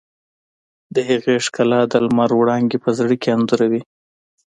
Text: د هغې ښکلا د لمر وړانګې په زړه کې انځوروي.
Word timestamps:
د 0.95 0.97
هغې 1.09 1.35
ښکلا 1.45 1.81
د 1.91 1.93
لمر 2.05 2.31
وړانګې 2.35 2.77
په 2.83 2.89
زړه 2.97 3.15
کې 3.21 3.29
انځوروي. 3.35 3.81